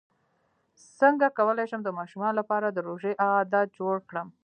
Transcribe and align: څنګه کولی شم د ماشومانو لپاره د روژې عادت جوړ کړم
څنګه 0.99 1.27
کولی 1.37 1.65
شم 1.69 1.81
د 1.83 1.89
ماشومانو 1.99 2.39
لپاره 2.39 2.67
د 2.69 2.77
روژې 2.87 3.13
عادت 3.25 3.67
جوړ 3.79 3.95
کړم 4.09 4.27